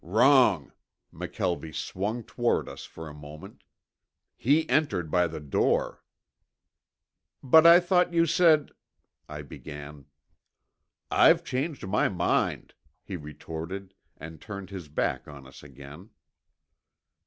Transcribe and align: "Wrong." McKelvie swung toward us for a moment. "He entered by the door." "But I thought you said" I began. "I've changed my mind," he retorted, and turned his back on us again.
"Wrong." 0.03 0.71
McKelvie 1.13 1.75
swung 1.75 2.23
toward 2.23 2.67
us 2.67 2.85
for 2.85 3.07
a 3.07 3.13
moment. 3.13 3.63
"He 4.35 4.67
entered 4.67 5.11
by 5.11 5.27
the 5.27 5.39
door." 5.39 6.03
"But 7.43 7.67
I 7.67 7.79
thought 7.79 8.11
you 8.11 8.25
said" 8.25 8.71
I 9.37 9.43
began. 9.43 10.05
"I've 11.11 11.43
changed 11.43 11.85
my 11.85 12.09
mind," 12.09 12.73
he 13.03 13.15
retorted, 13.15 13.93
and 14.17 14.41
turned 14.41 14.71
his 14.71 14.87
back 14.87 15.27
on 15.27 15.45
us 15.45 15.61
again. 15.61 16.09